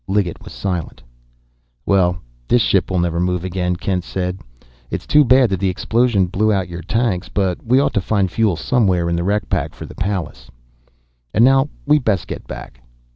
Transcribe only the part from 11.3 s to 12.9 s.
And now we'd best get back."